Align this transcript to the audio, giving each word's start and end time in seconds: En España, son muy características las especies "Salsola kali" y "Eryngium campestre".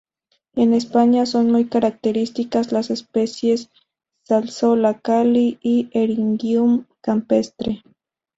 En 0.55 0.73
España, 0.73 1.27
son 1.27 1.51
muy 1.51 1.65
características 1.67 2.71
las 2.71 2.89
especies 2.89 3.69
"Salsola 4.23 4.99
kali" 4.99 5.59
y 5.61 5.89
"Eryngium 5.93 6.85
campestre". 7.01 7.83